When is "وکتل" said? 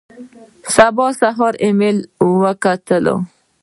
2.43-3.05